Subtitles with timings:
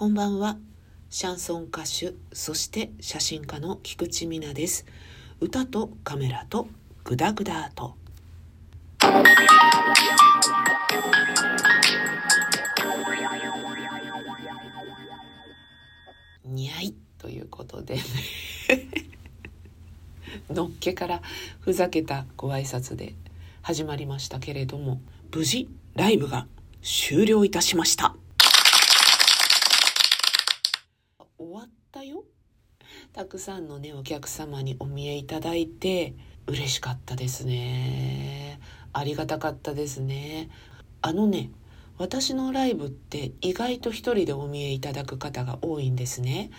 [0.00, 0.56] こんばんは。
[1.10, 4.86] シャンソン歌手、そして写真家の菊池美奈です。
[5.40, 6.68] 歌とカメラと
[7.04, 7.96] グダグダと。
[16.46, 17.98] にゃいということで
[20.48, 21.20] のっけから
[21.60, 23.12] ふざけたご挨拶で
[23.60, 26.46] 始まりましたけれども無事ライブが
[26.80, 28.16] 終了いたしました
[31.40, 32.22] 終わったよ
[33.12, 36.14] たくさんのねお客様にお見えいただいて
[36.46, 38.60] 嬉しかったですね。
[38.92, 40.50] ありがたかったですね。
[41.02, 41.50] あのね
[41.98, 46.50] 私のライブって意外と一人でお見えいただく方が多いんですね。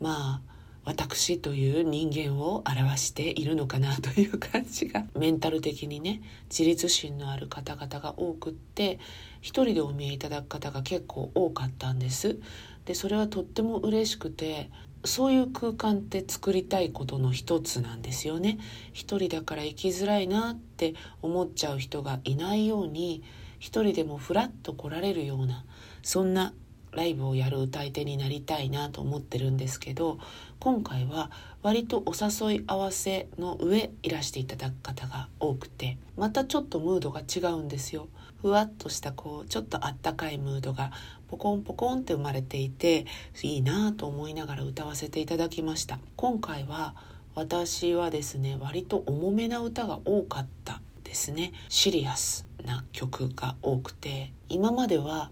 [0.00, 8.98] まあ私という人間を表しているのかなという感じがメンタル的にね自立心のある方々が多くって
[9.42, 12.38] 一人でお見えいただく方が結構多かったんです。
[12.86, 14.70] でそれはとっても嬉しくて
[15.04, 18.58] そういう空間って作りたいことの一つなんですよね。
[18.92, 23.22] 一人だから生きづらいなって思っちゃう人がいないように
[23.58, 25.64] 一人でもふらっと来られるような
[26.02, 26.52] そんな
[26.92, 30.18] ライブをやる歌い手になりたいなと思ってるんですけど
[30.60, 31.30] 今回は
[31.62, 38.08] 割とお誘い合わせの上いらしていただく方が多くてまたちょっとムードが違うんですよ。
[38.42, 40.90] ふわっとしたこうちょっとあったかいムードが
[41.28, 43.06] ポコンポコンって生まれていて
[43.42, 46.00] いいなと思いながら歌わせていただきました。
[46.16, 46.94] 今回は
[47.34, 51.52] 私はですね割と重めな歌が多かったですね。
[51.68, 55.30] シリアスな曲が多くて今までは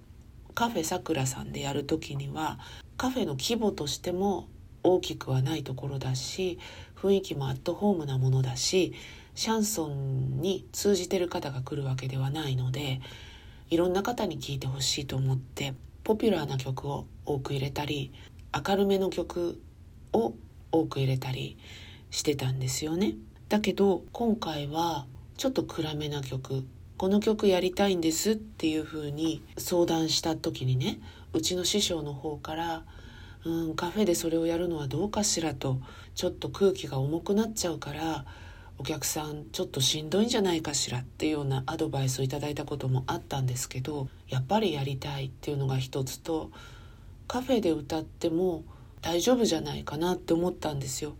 [0.54, 2.58] カフェさくらさんでやる時には
[2.96, 4.48] カフェの規模としても
[4.86, 6.58] 大きくはないところだし
[6.94, 8.94] 雰囲気もアットホームなものだし
[9.34, 13.00] シャンソンに通じてる方が来るわけではないので
[13.68, 18.12] いろんな方に聴いてほしいと思ってポピュラーな曲を多く入れたり
[18.66, 19.60] 明るめの曲
[20.12, 20.34] を
[20.70, 21.58] 多く入れたり
[22.10, 23.14] してたんですよね。
[23.48, 26.64] だけど今回はちょっと暗めな曲
[26.96, 31.00] この曲やりたいんですっていう風に相談した時にね
[31.32, 32.84] うちの師匠の方から
[33.46, 35.78] 「うんカフェでそれをやるのはどうかしら」と
[36.16, 38.24] ちょっと空気が重くなっちゃうから
[38.78, 46.50] お客さんちょっとしんどいんじゃないかしらっていうようなアドバイスをいただいたこともあったんですけどやっぱりやりたいっていうのが一つと
[47.28, 48.64] カフェで歌っても
[49.00, 51.14] 大丈夫じゃないかなって思ったんですよ。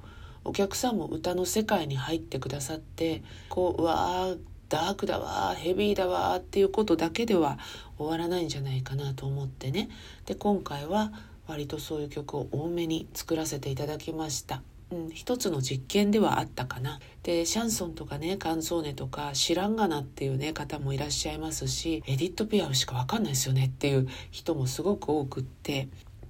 [0.45, 4.39] お客さんも歌の世界に入ってくださってこううわー
[4.69, 7.59] ダークだわヘビーだわっていうことだけでは
[7.99, 9.89] 終わらないんじゃないかなと思ってね
[10.25, 11.13] で今回は
[11.47, 14.63] 割とそういう曲を多めに作らせていただきました。
[14.91, 17.01] うん、一つの実験ではあったかな。
[17.23, 25.89] で、シャンソンとかね、カンソーネとか知らんがなっていうね、方もいらっしゃいますし、エディット・ピアフしかわかんないですよねっていう人もすごく多くって、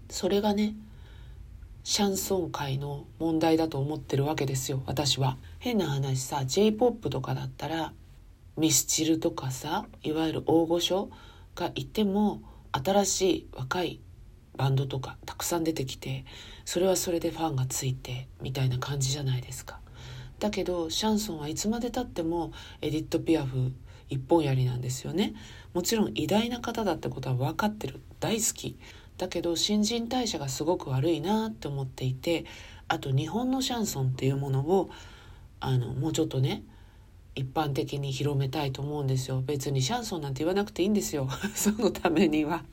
[0.09, 0.75] それがね、
[1.85, 5.37] シャンソン界の問題だと思ってるわけですよ、私は。
[5.59, 7.93] 変な話さ、J-POP とかだったら、
[8.57, 11.11] ミスチルとかさいわゆる大御所
[11.55, 12.41] がいても
[12.73, 14.01] 新しい若い
[14.57, 16.25] バンドとかたくさん出てきて
[16.65, 19.81] それはそれでファンがついてみたいな感じじゃないですか。
[20.39, 22.53] だけどシャンソンはいつまでたっても
[22.83, 23.73] エディット・ピアフ
[24.11, 25.35] 一本やりなんですよね。
[25.73, 28.77] もちろん偉大な方だってことは分かってる大好き。
[29.19, 32.45] だけど新陳代謝がすごく悪いなって思っていて
[32.89, 34.91] あと日本のシャンソンっていうものを
[35.61, 36.63] あのもうちょっとね
[37.35, 42.65] 一般的に広めたいと思うんですよ別にシャンソンなんて言わなくていいんですよ そのためには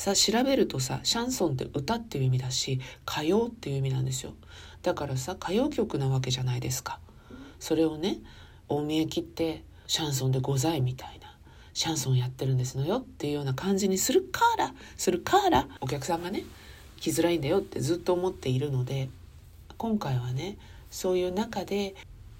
[0.00, 4.32] さ調べるとさシャンソンって歌っていう意味だし歌謡っていう意味なんですよ。
[4.82, 6.98] だからさ歌謡曲なわけじゃないですか。
[7.58, 8.16] それをね
[8.66, 11.36] 大見え切ってシャンソンでございみたいな
[11.74, 13.00] シャンソンやってるんですのよ。
[13.00, 16.44] っていうような感じにするからするからお客さんがね
[16.98, 19.10] 来づらいんだよってずっと思っているので
[19.76, 20.56] 今回はね
[20.90, 21.94] そういう中で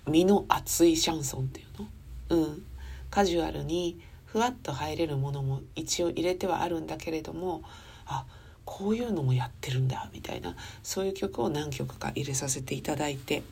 [0.07, 1.89] 身の厚いシャンソンっていうの？
[2.31, 2.63] うん。
[3.11, 4.01] カジュアルに
[4.33, 7.63] ふわっと入れるものも一応入れてはあるんだけれども
[8.07, 8.25] あ
[8.65, 13.43] こういうのもやってるんだみたいなそういう曲を何曲か入れさせていただいて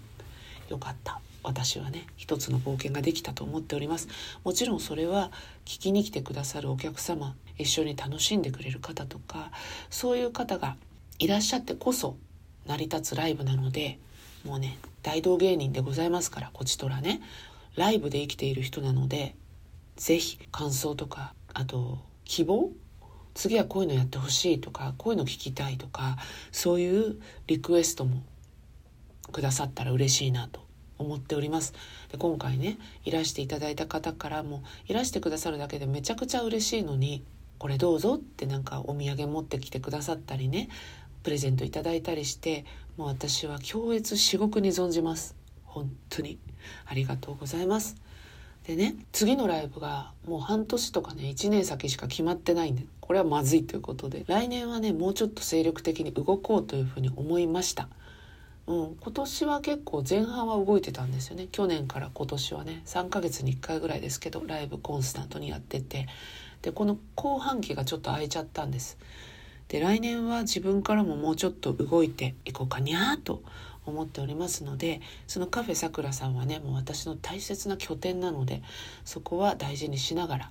[0.68, 1.20] よかった。
[1.44, 4.08] 私はね一つの冒険ができたと思っております。
[4.44, 5.30] もちろんそれは
[5.64, 9.50] 聞きに来てくださるお客様一緒に楽しんでくれる方とか
[9.88, 10.76] そういう方が
[11.18, 12.16] いらっしゃってこそ
[12.66, 13.98] 成り立つライブなので
[14.44, 17.20] もうね大道芸人でございますからこちとらね
[17.76, 19.34] ライブで生きている人なので
[19.98, 22.70] 是非感想とかあと希望？
[23.34, 26.16] 次はこういうのやってほしいとかこういうの聞きたいとか
[26.50, 28.22] そういうリクエストも
[29.30, 30.66] くださったら嬉しいなと。
[30.98, 31.74] 思っております。
[32.10, 37.24] で今回ねいらしていただいた方からもいらしてくださるだけでめちゃくちゃ嬉しいのに
[37.58, 40.68] これどうぞってなんかお土産持ってきてくださったりね
[41.22, 42.64] プレゼントいただいたりして
[42.96, 45.36] もう私は強烈至極に存じます。
[45.64, 46.40] 本当に
[46.86, 47.94] ありがとうございます。
[48.68, 57.88] でね次のライブがもう半年とかね1年先しか決まってないんでこれはまずいということで来年はねもうちょっと精力的に動こうというふうに思いました。
[58.66, 61.48] うん、今年は結構前半は動いてたんですよね。
[61.50, 66.06] 去年から今年はね3ヶ月に1回ぐらいですけどライブコンスタントにやってて。
[66.62, 68.98] でこの後半期がちょっと空いちゃったんです。
[69.68, 73.42] で来年は自分からももうちょっと動いていこうかにゃーと
[73.88, 78.62] 思っておりますのでそのカフェさくらさんはねもう私の大切な拠点なので
[79.04, 80.50] そこは大事にしながら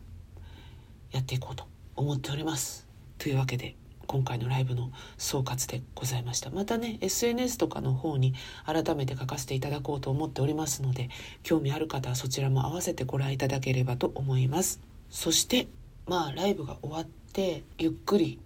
[1.12, 2.88] やっていこうと思っております。
[3.18, 3.76] というわけで
[4.08, 6.50] 今回のライブの総括でございました。
[6.50, 8.34] またね SNS とかの方に
[8.66, 11.10] 改めて書かせていただこうと思っておりますので
[11.44, 14.80] 興味ある方はそちらも合わせてご覧いただければと思います。
[15.10, 15.68] そして
[16.06, 18.40] まあライブが終わってゆっくり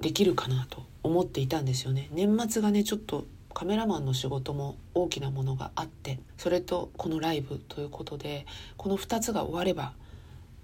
[0.00, 2.08] できるかなと思っていたんですよね。
[2.12, 8.46] 年末がねちょっとカメラマンの仕事も大きなものがあってそれとこのライブということで
[8.76, 9.92] この2つが終われば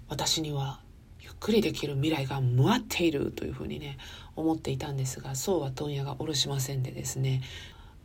[0.07, 0.79] 私には
[1.19, 3.97] ゆっくりできる未来が待っているというふうにね
[4.35, 7.41] 思っていたんですがそうは問屋がおろしませんでですね。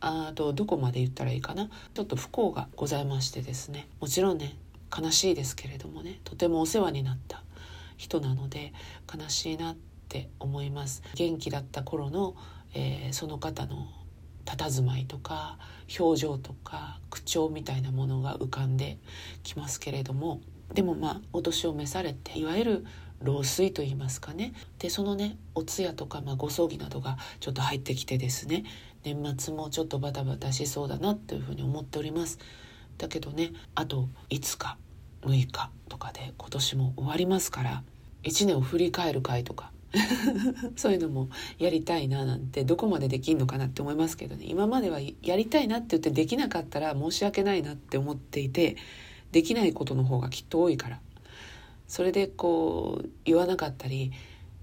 [0.03, 1.69] あとどこまで言ったらいいかな。
[1.93, 3.87] ちょっと不幸がございましてですね。
[3.99, 4.57] もちろんね
[4.97, 7.43] 悲しいですけれどもねとてもお世話になった
[7.97, 8.73] 人なので
[9.13, 9.75] 悲しいなっ
[10.09, 11.03] て思います。
[11.13, 12.35] 元気だった頃の、
[12.73, 13.87] えー、その方の
[14.45, 15.57] 佇まいとか
[15.99, 18.97] 表情とか口調みたいなものが浮かんで
[19.43, 20.41] きますけれども
[20.73, 22.85] でもまあお年を召されていわゆる
[23.21, 24.53] 老衰と言いますかね。
[24.79, 28.63] でそのねお通夜とか、まあ、ご葬儀などがちょっと入ってきてですね
[29.03, 32.39] 年末もちょっとバタバタしそうだなというふうに思っております。
[32.97, 34.77] だけどねあと5日
[35.21, 37.83] 6日とかで今年も終わりますから
[38.23, 39.71] 1年を振り返る会とか
[40.77, 41.29] そういうのも
[41.59, 44.45] やりたいななんてどこまでできんのかなって思いますけどね。
[44.47, 48.77] 今まではやりたいなって言ってできなかったら申し訳ないなって思っていて
[49.31, 50.99] できないことの方がきっと多いから。
[51.87, 54.13] それでこう言わなかったり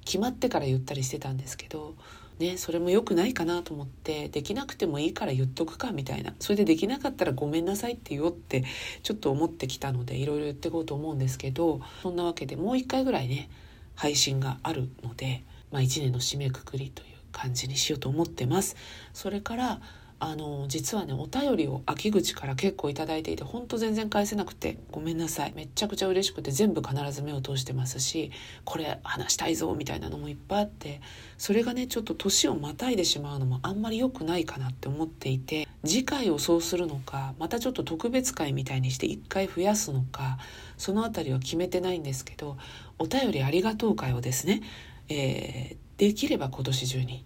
[0.06, 1.94] 決まってから言ったりしてたんですけど
[2.38, 6.34] ね、それも良くないかなと思ってできなくてもいいから言っとくかみたいな。
[6.38, 8.64] それでできなかったらごめんなさいって言おうって
[9.02, 13.50] ちょっと思ってきたのでいろいろ言っていこうと思うんですけどそんなわけでもう一回ぐらいね
[13.98, 15.42] 配信があるので、
[15.72, 18.76] まあ、1年の締めくくりという感じにしようと思ってます。
[19.12, 19.80] それから
[20.20, 28.32] あの実はねお便りを秋口から結構頂いていてほんと全然返せなくてごめんなさいめっちゃくちゃ嬉しくて全部必ず目を通してますし
[28.65, 31.00] これ話したいぞみたいなのもいっぱいあって
[31.37, 40.38] それがねちょっと年をまたいでしまうのもあんまり良くないかなって思っていて次回をそうするのかまたちょっと特別会みたいにして一回増やすのか
[40.79, 42.56] その辺りは決めてないんですけど
[42.99, 44.62] お便りありがとう会をですね、
[45.09, 47.25] えー、できれば今年中に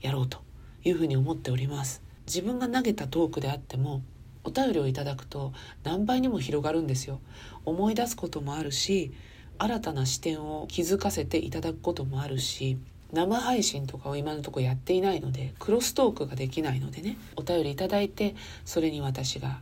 [0.00, 0.40] やろうと
[0.82, 2.05] いうふうに思っております。
[2.26, 4.02] 自分が投げたトークであっても
[4.44, 5.52] お便りをいただくと
[5.82, 7.20] 何倍にも広がるんですよ。
[7.64, 9.12] 思い出すこともあるし
[9.58, 12.78] 新たな視点を気づかせていただくこともあるし
[13.12, 18.34] 生配信とかを今のところやっていないのでクロストークができないのでねお便りいただいて
[18.64, 19.60] それに私が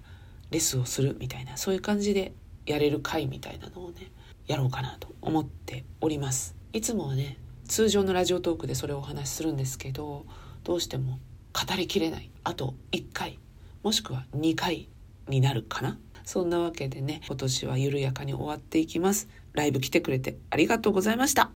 [0.51, 2.33] レスをするみたいなそういう感じで
[2.67, 4.11] やれる回みたいなのをね
[4.47, 6.55] やろうかなと思っております。
[6.73, 7.39] いつもはね
[7.69, 10.27] 通常のラジオトークでそれをお話しするんですけど
[10.65, 11.19] どうしても
[11.55, 12.31] 語りきれない。
[12.43, 13.39] あと1回。
[13.82, 14.89] もしくは2回
[15.29, 15.99] になるかな。
[16.25, 19.29] そんなわけでね今年は緩やかに終わっていきます。
[19.53, 21.53] ライブ来てくれてありがとうございました。